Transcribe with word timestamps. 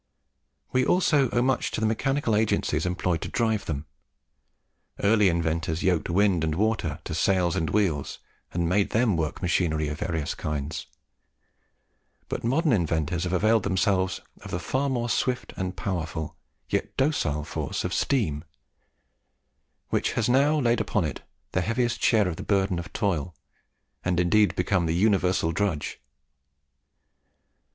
We 0.71 0.83
also 0.83 1.29
owe 1.29 1.43
much 1.43 1.69
to 1.69 1.79
the 1.79 1.85
mechanical 1.85 2.35
agencies 2.35 2.87
employed 2.87 3.21
to 3.21 3.27
drive 3.27 3.65
them. 3.67 3.85
Early 5.03 5.29
inventors 5.29 5.83
yoked 5.83 6.09
wind 6.09 6.43
and 6.43 6.55
water 6.55 6.97
to 7.03 7.13
sails 7.13 7.55
and 7.55 7.69
wheels, 7.69 8.17
and 8.51 8.67
made 8.67 8.89
them 8.93 9.15
work 9.15 9.43
machinery 9.43 9.89
of 9.89 9.99
various 9.99 10.33
kinds; 10.33 10.87
but 12.29 12.43
modern 12.43 12.73
inventors 12.73 13.25
have 13.25 13.31
availed 13.33 13.61
themselves 13.61 14.21
of 14.41 14.49
the 14.49 14.59
far 14.59 14.89
more 14.89 15.07
swift 15.07 15.53
and 15.55 15.77
powerful, 15.77 16.35
yet 16.67 16.97
docile 16.97 17.43
force 17.43 17.83
of 17.83 17.93
steam, 17.93 18.43
which 19.89 20.13
has 20.13 20.27
now 20.27 20.57
laid 20.59 20.81
upon 20.81 21.05
it 21.05 21.21
the 21.51 21.61
heaviest 21.61 22.01
share 22.01 22.27
of 22.27 22.37
the 22.37 22.41
burden 22.43 22.79
of 22.79 22.91
toil, 22.91 23.35
and 24.03 24.19
indeed 24.19 24.55
become 24.55 24.87
the 24.87 24.95
universal 24.95 25.51
drudge. 25.51 25.99